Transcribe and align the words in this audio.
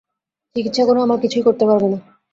চিকিৎসা 0.55 0.83
করে 0.87 0.99
আমার 1.01 1.19
কিছুই 1.23 1.45
করতে 1.47 1.63
পারবে 1.65 1.87
না। 1.87 1.97